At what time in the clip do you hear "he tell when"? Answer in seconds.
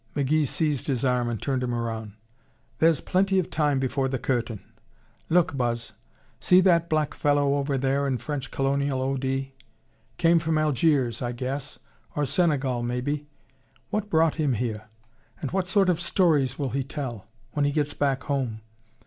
16.71-17.63